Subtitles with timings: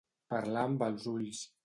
[0.33, 1.43] Parlar amb els ulls.